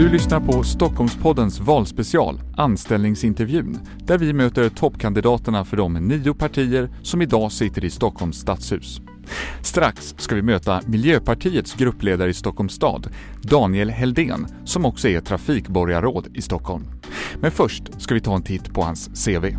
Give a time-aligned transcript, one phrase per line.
[0.00, 7.22] Du lyssnar på Stockholmspoddens valspecial Anställningsintervjun där vi möter toppkandidaterna för de nio partier som
[7.22, 9.00] idag sitter i Stockholms stadshus.
[9.62, 13.08] Strax ska vi möta Miljöpartiets gruppledare i Stockholms stad,
[13.42, 16.84] Daniel Heldén, som också är trafikborgarråd i Stockholm.
[17.40, 19.56] Men först ska vi ta en titt på hans CV.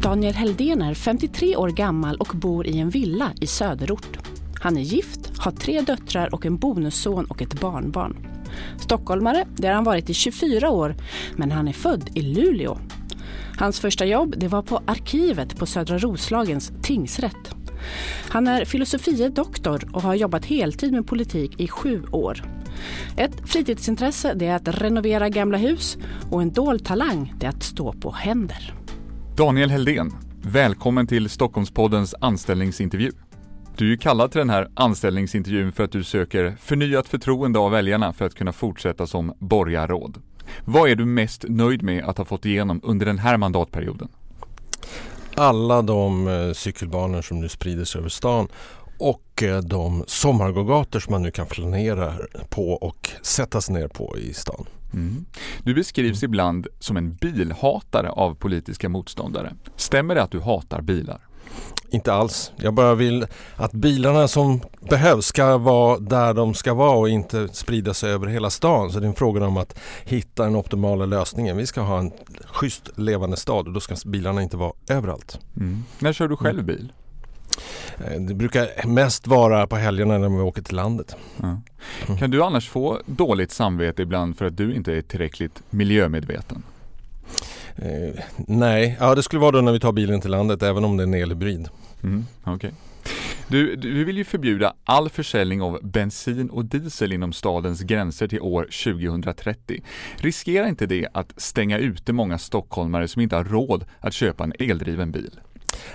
[0.00, 4.18] Daniel Heldén är 53 år gammal och bor i en villa i söderort.
[4.54, 8.27] Han är gift, har tre döttrar och en bonusson och ett barnbarn.
[8.78, 10.94] Stockholmare, det har han varit i 24 år,
[11.36, 12.78] men han är född i Luleå.
[13.58, 17.54] Hans första jobb det var på arkivet på Södra Roslagens tingsrätt.
[18.28, 22.44] Han är filosofie doktor och har jobbat heltid med politik i sju år.
[23.16, 25.98] Ett fritidsintresse det är att renovera gamla hus
[26.30, 28.74] och en dold talang det är att stå på händer.
[29.36, 33.12] Daniel Heldén, välkommen till Stockholmspoddens anställningsintervju.
[33.78, 38.12] Du är kallad till den här anställningsintervjun för att du söker förnyat förtroende av väljarna
[38.12, 40.22] för att kunna fortsätta som borgarråd.
[40.64, 44.08] Vad är du mest nöjd med att ha fått igenom under den här mandatperioden?
[45.34, 48.48] Alla de eh, cykelbanor som nu sprider sig över stan
[48.98, 52.14] och eh, de sommargågator som man nu kan flanera
[52.48, 54.66] på och sätta sig ner på i stan.
[54.94, 55.24] Mm.
[55.62, 59.52] Du beskrivs ibland som en bilhatare av politiska motståndare.
[59.76, 61.20] Stämmer det att du hatar bilar?
[61.90, 62.52] Inte alls.
[62.56, 67.48] Jag bara vill att bilarna som behövs ska vara där de ska vara och inte
[67.52, 68.92] sprida sig över hela stan.
[68.92, 71.56] Så det är en fråga om att hitta den optimala lösningen.
[71.56, 72.12] Vi ska ha en
[72.44, 75.40] schysst levande stad och då ska bilarna inte vara överallt.
[75.56, 75.84] Mm.
[75.98, 76.92] När kör du själv bil?
[77.98, 81.16] Eh, det brukar mest vara på helgerna när vi åker till landet.
[81.36, 81.60] Ja.
[82.18, 86.62] Kan du annars få dåligt samvete ibland för att du inte är tillräckligt miljömedveten?
[87.82, 90.96] Eh, nej, ja, det skulle vara då när vi tar bilen till landet även om
[90.96, 91.68] det är en elhybrid.
[92.02, 92.70] Mm, okay.
[93.48, 98.40] Du, du vill ju förbjuda all försäljning av bensin och diesel inom stadens gränser till
[98.40, 99.82] år 2030.
[100.16, 104.52] Riskerar inte det att stänga ute många stockholmare som inte har råd att köpa en
[104.58, 105.40] eldriven bil?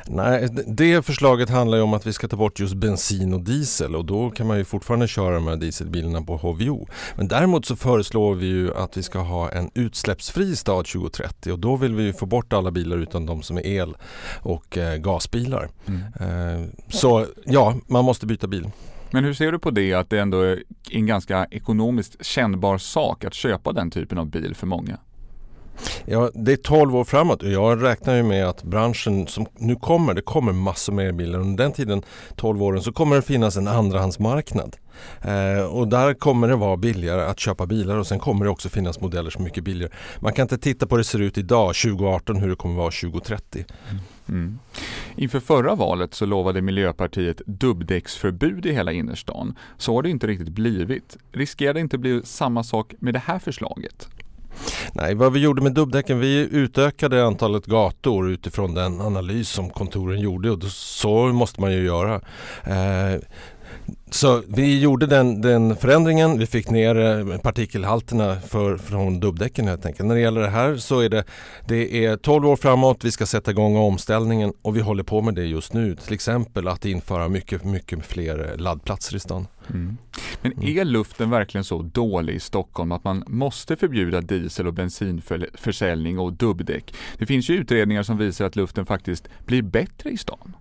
[0.07, 3.95] Nej, det förslaget handlar ju om att vi ska ta bort just bensin och diesel
[3.95, 6.87] och då kan man ju fortfarande köra de här dieselbilarna på HVO.
[7.15, 11.59] Men däremot så föreslår vi ju att vi ska ha en utsläppsfri stad 2030 och
[11.59, 13.95] då vill vi få bort alla bilar utan de som är el
[14.41, 15.69] och eh, gasbilar.
[15.85, 16.01] Mm.
[16.01, 18.69] Eh, så ja, man måste byta bil.
[19.11, 23.23] Men hur ser du på det att det ändå är en ganska ekonomiskt kännbar sak
[23.23, 24.97] att köpa den typen av bil för många?
[26.05, 29.75] Ja, det är 12 år framåt och jag räknar ju med att branschen som nu
[29.75, 31.39] kommer, det kommer massor med elbilar.
[31.39, 32.01] Under den tiden,
[32.35, 34.75] 12 åren, så kommer det finnas en andrahandsmarknad.
[35.21, 38.69] Eh, och där kommer det vara billigare att köpa bilar och sen kommer det också
[38.69, 39.93] finnas modeller som är mycket billigare.
[40.19, 42.91] Man kan inte titta på hur det ser ut idag, 2018, hur det kommer vara
[42.91, 43.65] 2030.
[43.89, 44.01] Mm.
[44.29, 44.59] Mm.
[45.15, 49.55] Inför förra valet så lovade Miljöpartiet dubbdäcksförbud i hela innerstan.
[49.77, 51.17] Så har det inte riktigt blivit.
[51.31, 54.07] Riskerar det inte bli samma sak med det här förslaget?
[54.93, 60.19] Nej, vad vi gjorde med dubbdäcken, vi utökade antalet gator utifrån den analys som kontoren
[60.19, 62.21] gjorde och så måste man ju göra.
[62.63, 63.19] Eh,
[64.13, 69.85] så vi gjorde den, den, förändringen, vi fick ner eh, partikelhalterna för, från dubbdäcken helt
[69.85, 70.07] enkelt.
[70.07, 71.23] När det gäller det här så är det,
[71.67, 75.35] det är 12 år framåt, vi ska sätta igång omställningen och vi håller på med
[75.35, 75.95] det just nu.
[75.95, 79.47] Till exempel att införa mycket, mycket fler laddplatser i stan.
[79.69, 79.97] Mm.
[80.41, 80.77] Men mm.
[80.77, 86.33] är luften verkligen så dålig i Stockholm att man måste förbjuda diesel och bensinförsäljning och
[86.33, 86.93] dubbdäck?
[87.17, 90.55] Det finns ju utredningar som visar att luften faktiskt blir bättre i stan.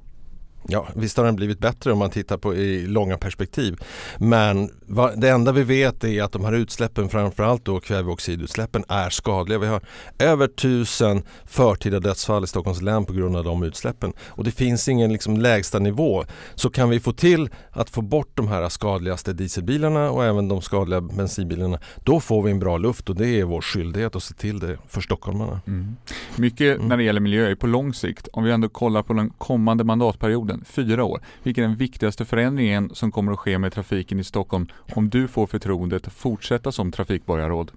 [0.69, 3.77] Ja, visst har den blivit bättre om man tittar på i långa perspektiv.
[4.19, 9.11] Men va, det enda vi vet är att de här utsläppen, framförallt då kväveoxidutsläppen, är
[9.11, 9.59] skadliga.
[9.59, 9.83] Vi har
[10.19, 14.13] över tusen förtida dödsfall i Stockholms län på grund av de utsläppen.
[14.29, 16.25] Och det finns ingen liksom, lägsta nivå.
[16.55, 20.63] Så kan vi få till att få bort de här skadligaste dieselbilarna och även de
[20.63, 24.35] skadliga bensinbilarna, då får vi en bra luft och det är vår skyldighet att se
[24.35, 25.61] till det för stockholmarna.
[25.67, 25.97] Mm.
[26.37, 26.89] Mycket mm.
[26.89, 28.29] när det gäller miljö är på lång sikt.
[28.33, 31.21] Om vi ändå kollar på den kommande mandatperioden perioden, fyra år.
[31.43, 35.29] Vilken är den viktigaste förändringen som kommer att ske med trafiken i Stockholm om du
[35.29, 37.71] får förtroendet att fortsätta som trafikborgarråd?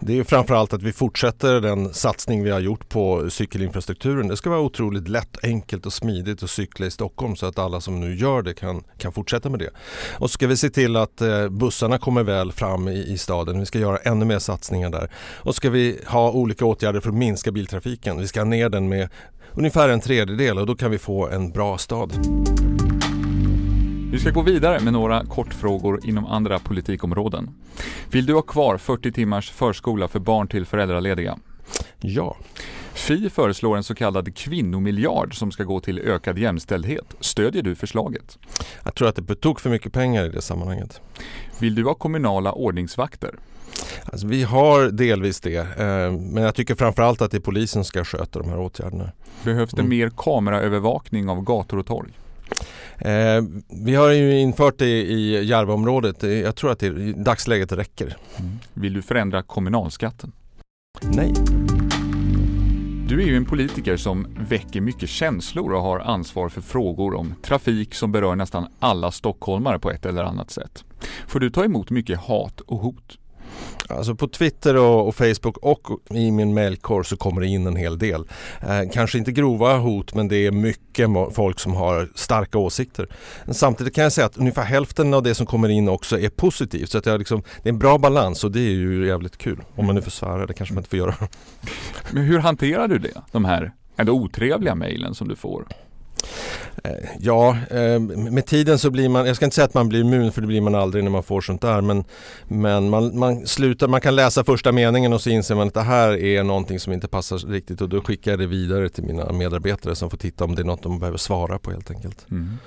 [0.00, 4.28] Det är framförallt att vi fortsätter den satsning vi har gjort på cykelinfrastrukturen.
[4.28, 7.80] Det ska vara otroligt lätt, enkelt och smidigt att cykla i Stockholm så att alla
[7.80, 9.70] som nu gör det kan, kan fortsätta med det.
[10.18, 13.60] Och så ska vi se till att eh, bussarna kommer väl fram i, i staden.
[13.60, 15.10] Vi ska göra ännu mer satsningar där.
[15.44, 18.20] Och så ska vi ha olika åtgärder för att minska biltrafiken.
[18.20, 19.08] Vi ska ner den med
[19.56, 22.12] ungefär en tredjedel och då kan vi få en bra stad.
[24.12, 27.50] Vi ska gå vidare med några kortfrågor inom andra politikområden.
[28.10, 31.38] Vill du ha kvar 40 timmars förskola för barn till föräldralediga?
[32.00, 32.36] Ja.
[32.92, 37.14] Fi föreslår en så kallad kvinnomiljard som ska gå till ökad jämställdhet.
[37.20, 38.38] Stödjer du förslaget?
[38.84, 41.00] Jag tror att det är på tok för mycket pengar i det sammanhanget.
[41.58, 43.34] Vill du ha kommunala ordningsvakter?
[44.04, 47.84] Alltså, vi har delvis det, eh, men jag tycker framförallt att det är polisen som
[47.84, 49.10] ska sköta de här åtgärderna.
[49.44, 49.90] Behövs det Mm.
[49.90, 52.10] mer kameraövervakning av gator och torg?
[52.98, 53.42] Eh,
[53.84, 56.24] vi har ju infört det i Järvaområdet.
[56.24, 58.16] Eh, Jag tror att det i dagsläget räcker.
[58.74, 60.32] Vill du förändra kommunalskatten?
[61.02, 61.32] Nej.
[63.08, 67.34] Du är ju en politiker som väcker mycket känslor och har ansvar för frågor om
[67.42, 70.84] trafik som berör nästan alla stockholmare på ett eller annat sätt.
[71.28, 73.18] Får du ta emot mycket hat och hot?
[73.88, 77.76] Alltså på Twitter och, och Facebook och i min mailkorg så kommer det in en
[77.76, 78.24] hel del.
[78.60, 83.08] Eh, kanske inte grova hot men det är mycket folk som har starka åsikter.
[83.44, 86.28] Men samtidigt kan jag säga att ungefär hälften av det som kommer in också är
[86.28, 86.90] positivt.
[86.90, 89.62] Så att jag liksom, det är en bra balans och det är ju jävligt kul.
[89.74, 91.14] Om man nu får svära, det kanske man inte får göra.
[92.10, 93.22] Men hur hanterar du det?
[93.32, 95.66] De här ändå otrevliga mejlen som du får?
[96.84, 100.00] Eh, ja, eh, med tiden så blir man, jag ska inte säga att man blir
[100.00, 102.04] immun för det blir man aldrig när man får sånt där men,
[102.48, 105.80] men man, man slutar, man kan läsa första meningen och så inser man att det
[105.80, 109.32] här är någonting som inte passar riktigt och då skickar jag det vidare till mina
[109.32, 112.26] medarbetare som får titta om det är något de behöver svara på helt enkelt.
[112.30, 112.58] Mm.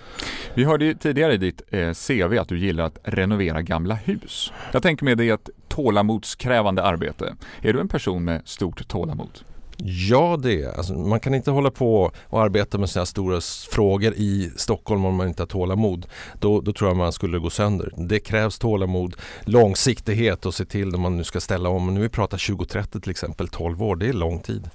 [0.54, 4.54] Vi hörde ju tidigare i ditt eh, CV att du gillar att renovera gamla hus.
[4.72, 7.36] Jag tänker mig det är ett tålamodskrävande arbete.
[7.62, 9.40] Är du en person med stort tålamod?
[9.84, 13.42] Ja det är alltså, Man kan inte hålla på och arbeta med sådana här stora
[13.72, 16.06] frågor i Stockholm om man inte har tålamod.
[16.40, 17.94] Då, då tror jag man skulle gå sönder.
[17.98, 21.94] Det krävs tålamod, långsiktighet och se till när man nu ska ställa om.
[21.94, 24.70] Nu vi pratar 2030 till exempel, 12 år, det är lång tid.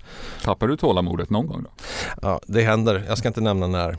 [0.45, 1.71] Tappar du tålamodet någon gång då?
[2.23, 3.05] Ja, det händer.
[3.09, 3.97] Jag ska inte nämna när.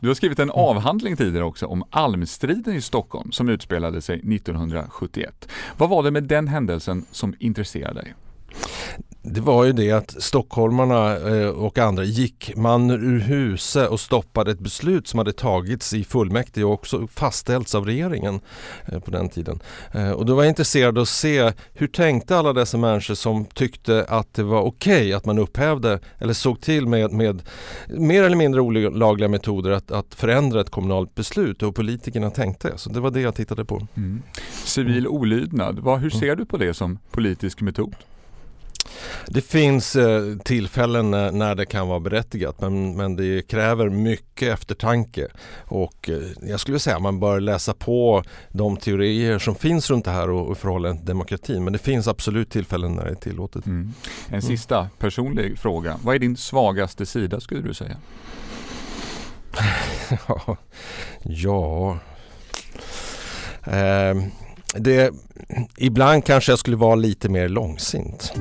[0.00, 5.48] Du har skrivit en avhandling tidigare också om almstriden i Stockholm som utspelade sig 1971.
[5.76, 8.14] Vad var det med den händelsen som intresserade dig?
[9.22, 14.50] Det var ju det att stockholmarna eh, och andra gick man ur huset och stoppade
[14.50, 18.40] ett beslut som hade tagits i fullmäktige och också fastställts av regeringen
[18.86, 19.60] eh, på den tiden.
[19.92, 23.44] Eh, Och då var jag intresserad av att se hur tänkte alla dessa människor som
[23.44, 27.42] tyckte att det var okej att man upphävde eller såg till med, med
[27.88, 32.72] mer eller mindre olagliga metoder att, att förändra ett kommunalt beslut och hur politikerna tänkte.
[32.76, 33.86] Så det var det jag tittade på.
[33.96, 34.22] Mm.
[34.64, 37.94] Civil olydnad, vad, hur ser du på det som politisk metod?
[39.26, 44.54] Det finns eh, tillfällen när, när det kan vara berättigat men, men det kräver mycket
[44.54, 45.28] eftertanke
[45.64, 50.04] och eh, jag skulle säga att man bör läsa på de teorier som finns runt
[50.04, 53.10] det här och, och i förhållande till demokratin men det finns absolut tillfällen när det
[53.10, 53.66] är tillåtet.
[53.66, 53.92] Mm.
[54.28, 55.98] En sista personlig fråga.
[56.02, 57.96] Vad är din svagaste sida skulle du säga?
[60.28, 60.56] Ja,
[61.22, 61.98] ja.
[63.64, 64.16] Eh,
[64.74, 65.14] det,
[65.76, 68.32] ibland kanske jag skulle vara lite mer långsint.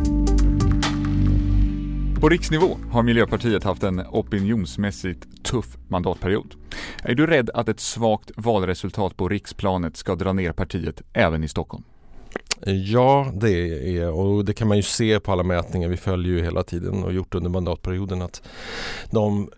[2.21, 6.55] På riksnivå har Miljöpartiet haft en opinionsmässigt tuff mandatperiod.
[7.03, 11.47] Är du rädd att ett svagt valresultat på riksplanet ska dra ner partiet även i
[11.47, 11.83] Stockholm?
[12.65, 13.49] Ja, det
[13.97, 15.89] är och det kan man ju se på alla mätningar.
[15.89, 18.41] Vi följer ju hela tiden och gjort under mandatperioden att
[19.11, 19.49] de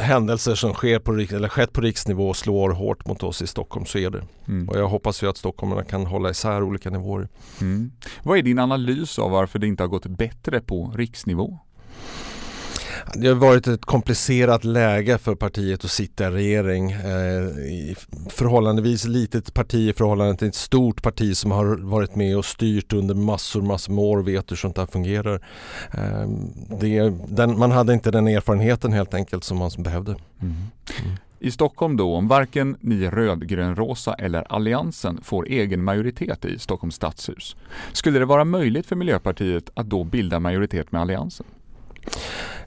[0.00, 3.86] händelser som sker på, eller skett på riksnivå slår hårt mot oss i Stockholm.
[3.86, 4.24] Så är det.
[4.48, 4.68] Mm.
[4.68, 7.28] Och jag hoppas ju att stockholmarna kan hålla isär olika nivåer.
[7.60, 7.92] Mm.
[8.22, 11.58] Vad är din analys av varför det inte har gått bättre på riksnivå?
[13.14, 16.90] Det har varit ett komplicerat läge för partiet att sitta i regering.
[16.90, 17.96] Eh,
[18.28, 22.92] förhållandevis litet parti i förhållande till ett stort parti som har varit med och styrt
[22.92, 25.40] under massor, massor med år och vet hur sånt här fungerar.
[25.92, 26.28] Eh,
[26.80, 30.16] det, den, man hade inte den erfarenheten helt enkelt som man behövde.
[30.40, 30.54] Mm.
[31.38, 37.56] I Stockholm då, om varken ni rödgrönrosa eller Alliansen får egen majoritet i Stockholms stadshus,
[37.92, 41.46] skulle det vara möjligt för Miljöpartiet att då bilda majoritet med Alliansen?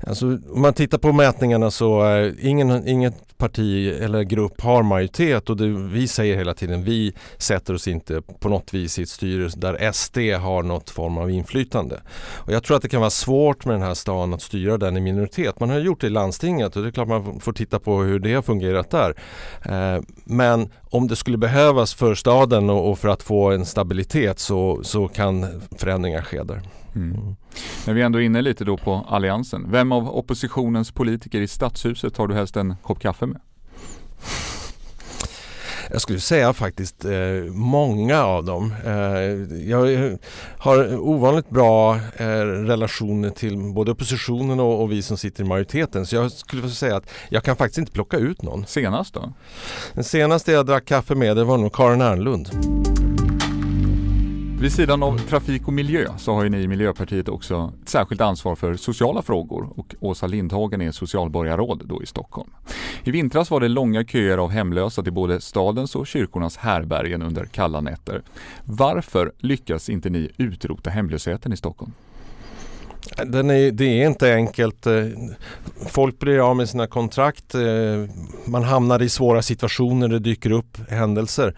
[0.07, 5.49] Alltså, om man tittar på mätningarna så är ingen, inget parti eller grupp har majoritet
[5.49, 9.09] och det, vi säger hela tiden vi sätter oss inte på något vis i ett
[9.09, 12.01] styre där SD har något form av inflytande.
[12.33, 14.97] Och jag tror att det kan vara svårt med den här stan att styra den
[14.97, 15.59] i minoritet.
[15.59, 18.19] Man har gjort det i landstinget och det är klart man får titta på hur
[18.19, 19.15] det har fungerat där.
[19.65, 24.39] Eh, men om det skulle behövas för staden och, och för att få en stabilitet
[24.39, 26.61] så, så kan förändringar ske där.
[26.95, 27.35] Mm.
[27.87, 32.17] När vi ändå är inne lite då på Alliansen, vem av oppositionens politiker i stadshuset
[32.17, 33.41] har du helst en kopp kaffe med?
[35.91, 37.11] Jag skulle säga faktiskt eh,
[37.51, 38.73] många av dem.
[38.85, 40.17] Eh, jag
[40.57, 46.05] har ovanligt bra eh, relationer till både oppositionen och, och vi som sitter i majoriteten.
[46.05, 48.65] Så jag skulle säga att jag kan faktiskt inte plocka ut någon.
[48.65, 49.33] Senast då?
[49.93, 52.49] Den senaste jag drack kaffe med det var nog Karin Ernlund.
[54.65, 58.21] Vid sidan av trafik och miljö så har ju ni i Miljöpartiet också ett särskilt
[58.21, 62.49] ansvar för sociala frågor och Åsa Lindhagen är socialborgarråd då i Stockholm.
[63.03, 67.45] I vintras var det långa köer av hemlösa till både stadens och kyrkornas härbergen under
[67.45, 68.21] kalla nätter.
[68.63, 71.91] Varför lyckas inte ni utrota hemlösheten i Stockholm?
[73.25, 74.87] Den är, det är inte enkelt.
[74.87, 75.03] Eh,
[75.87, 77.55] folk blir av med sina kontrakt.
[77.55, 77.61] Eh,
[78.45, 81.55] man hamnar i svåra situationer, det dyker upp händelser.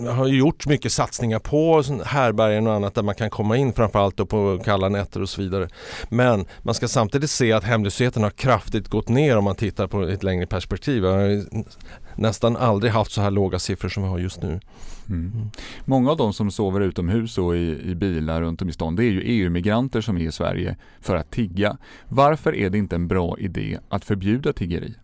[0.00, 4.28] Det har gjort mycket satsningar på härbergen och annat där man kan komma in framförallt
[4.28, 5.68] på kalla nätter och så vidare.
[6.08, 10.02] Men man ska samtidigt se att hemlösheten har kraftigt gått ner om man tittar på
[10.02, 11.04] ett längre perspektiv.
[12.20, 14.60] Nästan aldrig haft så här låga siffror som vi har just nu.
[15.08, 15.50] Mm.
[15.84, 19.04] Många av de som sover utomhus och i, i bilar runt om i stan det
[19.04, 21.76] är ju EU-migranter som är i Sverige för att tigga.
[22.08, 24.94] Varför är det inte en bra idé att förbjuda tiggeri?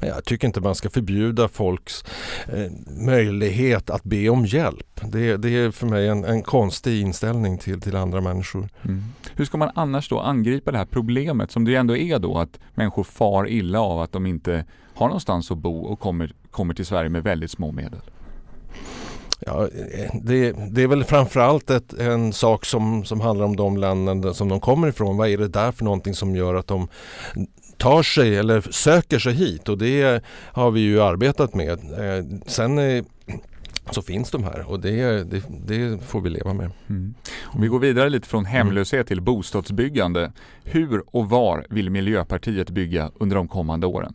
[0.00, 2.04] Jag tycker inte man ska förbjuda folks
[2.46, 2.72] eh,
[3.06, 5.00] möjlighet att be om hjälp.
[5.02, 8.68] Det, det är för mig en, en, konstig inställning till, till andra människor.
[8.82, 9.02] Mm.
[9.34, 12.58] Hur ska man annars då angripa det här problemet som det ändå är då att
[12.74, 16.86] människor far illa av att de inte har någonstans att bo och kommer, kommer till
[16.86, 18.00] Sverige med väldigt små medel?
[19.46, 19.68] Ja,
[20.22, 24.48] det, det, är väl framförallt ett, en sak som, som handlar om de länder som
[24.48, 25.16] de kommer ifrån.
[25.16, 26.88] Vad är det där för någonting som gör att de
[27.78, 31.70] tar sig eller söker sig hit och det har vi ju arbetat med.
[31.70, 33.04] Eh, sen eh,
[33.90, 36.70] så finns de här och det, det, det får vi leva med.
[36.88, 37.14] Mm.
[37.42, 40.32] Om vi går vidare lite från hemlöshet till bostadsbyggande.
[40.64, 44.14] Hur och var vill Miljöpartiet bygga under de kommande åren?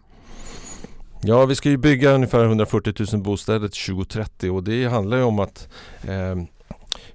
[1.22, 5.24] Ja, vi ska ju bygga ungefär 140 000 bostäder till 2030 och det handlar ju
[5.24, 5.70] om att
[6.08, 6.36] eh,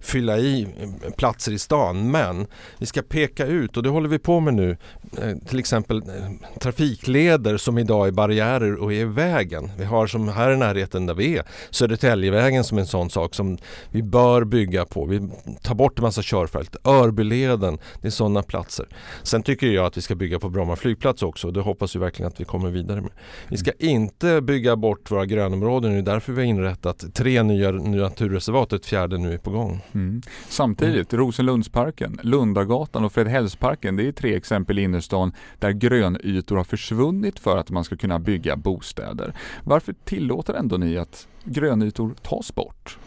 [0.00, 0.68] fylla i
[1.16, 2.10] platser i stan.
[2.10, 2.46] Men
[2.78, 4.76] vi ska peka ut och det håller vi på med nu.
[5.22, 9.70] Eh, till exempel eh, trafikleder som idag är barriärer och är i vägen.
[9.78, 13.34] Vi har som här i närheten där vi är Södertäljevägen som är en sån sak
[13.34, 13.58] som
[13.90, 15.04] vi bör bygga på.
[15.04, 15.28] Vi
[15.62, 16.76] tar bort en massa körfält.
[16.84, 18.86] Örbyleden, det är sådana platser.
[19.22, 22.00] Sen tycker jag att vi ska bygga på Bromma flygplats också och det hoppas vi
[22.00, 23.10] verkligen att vi kommer vidare med.
[23.48, 25.92] Vi ska inte bygga bort våra grönområden.
[25.92, 29.50] Det är därför vi har inrättat tre nya naturreservat och ett fjärde nu är på
[29.50, 29.63] gång.
[29.94, 30.22] Mm.
[30.48, 31.24] Samtidigt, mm.
[31.24, 37.56] Rosenlundsparken, Lundagatan och Fredhällsparken, det är tre exempel i innerstan där grönytor har försvunnit för
[37.56, 39.34] att man ska kunna bygga bostäder.
[39.64, 42.98] Varför tillåter ändå ni att grönytor tas bort?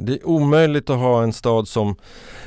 [0.00, 1.96] Det är omöjligt att ha en stad som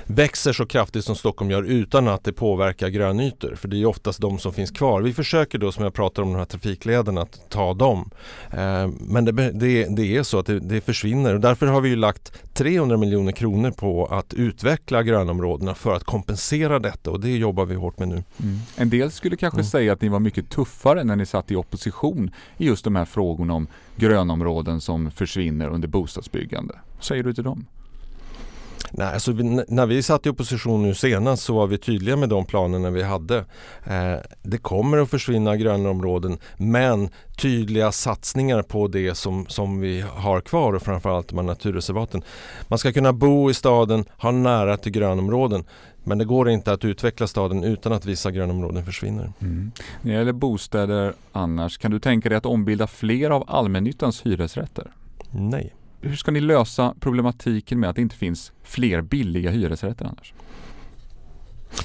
[0.06, 3.56] växer så kraftigt som Stockholm gör utan att det påverkar grönytor.
[3.56, 5.02] För det är oftast de som finns kvar.
[5.02, 8.10] Vi försöker då som jag pratar om de här trafiklederna att ta dem.
[8.52, 11.96] Eh, men det, det, det, är så att det, det, försvinner och därför har vi
[11.96, 17.66] lagt 300 miljoner kronor på att utveckla grönområdena för att kompensera detta och det jobbar
[17.66, 18.24] vi hårt med nu.
[18.44, 18.60] Mm.
[18.76, 19.66] En del skulle kanske mm.
[19.66, 23.06] säga att ni var mycket tuffare när ni satt i opposition i just de här
[23.06, 26.74] frågorna om grönområden som försvinner under bostadsbyggande.
[26.96, 27.66] Vad säger du till dem?
[28.96, 32.30] Nej, alltså vi, när vi satt i opposition nu senast så var vi tydliga med
[32.30, 33.38] de planerna vi hade.
[33.86, 40.02] Eh, det kommer att försvinna gröna områden men tydliga satsningar på det som, som vi
[40.02, 42.22] har kvar och framförallt de här naturreservaten.
[42.68, 45.64] Man ska kunna bo i staden, ha nära till grönområden.
[46.04, 49.32] Men det går inte att utveckla staden utan att vissa grönområden försvinner.
[49.40, 49.72] Mm.
[50.02, 54.92] När det gäller bostäder annars, kan du tänka dig att ombilda fler av allmännyttans hyresrätter?
[55.32, 55.74] Nej
[56.04, 60.34] hur ska ni lösa problematiken med att det inte finns fler billiga hyresrätter annars?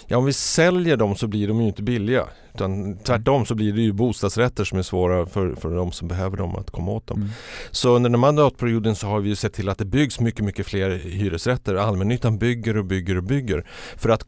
[0.07, 2.25] Ja, om vi säljer dem så blir de ju inte billiga.
[2.55, 6.37] Utan tvärtom så blir det ju bostadsrätter som är svåra för, för de som behöver
[6.37, 7.19] dem att komma åt dem.
[7.19, 7.31] Mm.
[7.71, 10.67] Så under den mandatperioden så har vi ju sett till att det byggs mycket, mycket
[10.67, 11.75] fler hyresrätter.
[11.75, 13.67] Allmännyttan bygger och bygger och bygger.
[13.97, 14.27] För att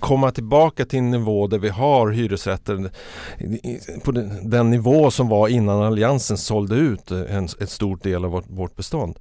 [0.00, 2.90] komma tillbaka till en nivå där vi har hyresrätter
[4.04, 8.46] på den nivå som var innan Alliansen sålde ut en, ett stort del av vårt,
[8.48, 9.18] vårt bestånd.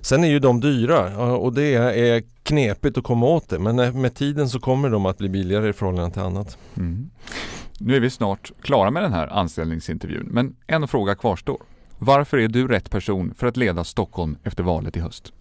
[0.00, 4.14] Sen är ju de dyra och det är knepigt att komma åt det men med
[4.14, 6.58] tiden så kommer de att bli billigare i förhållande till annat.
[6.76, 7.10] Mm.
[7.78, 11.62] Nu är vi snart klara med den här anställningsintervjun, men en fråga kvarstår.
[11.98, 15.32] Varför är du rätt person för att leda Stockholm efter valet i höst?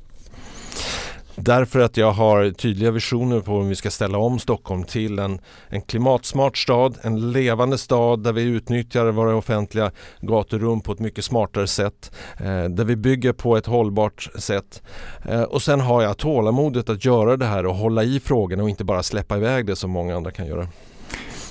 [1.35, 5.39] Därför att jag har tydliga visioner på hur vi ska ställa om Stockholm till en,
[5.67, 11.25] en klimatsmart stad, en levande stad där vi utnyttjar våra offentliga gaturum på ett mycket
[11.25, 12.11] smartare sätt.
[12.37, 14.81] Eh, där vi bygger på ett hållbart sätt.
[15.25, 18.69] Eh, och sen har jag tålamodet att göra det här och hålla i frågorna och
[18.69, 20.67] inte bara släppa iväg det som många andra kan göra.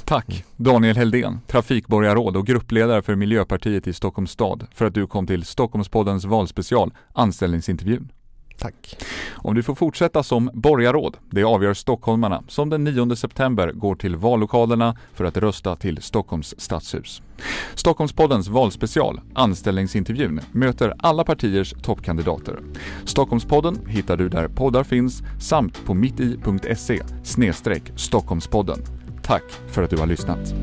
[0.05, 5.27] Tack Daniel Heldén, trafikborgarråd och gruppledare för Miljöpartiet i Stockholms stad för att du kom
[5.27, 8.13] till Stockholmspoddens valspecial Anställningsintervjun.
[8.59, 8.97] Tack.
[9.45, 14.17] Om du får fortsätta som borgarråd, det avgör stockholmarna som den 9 september går till
[14.17, 17.23] vallokalerna för att rösta till Stockholms stadshus.
[17.75, 22.59] Stockholmspoddens valspecial, Anställningsintervjun, möter alla partiers toppkandidater.
[23.05, 27.03] Stockholmspodden hittar du där poddar finns samt på mitti.se
[27.97, 28.79] Stockholmspodden.
[29.23, 30.55] Tack för att du har lyssnat.